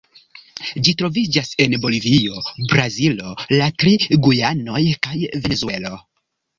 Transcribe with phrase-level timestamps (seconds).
[0.87, 2.41] Ĝi troviĝas en Bolivio,
[2.73, 5.99] Brazilo, la tri Gujanoj kaj Venezuelo.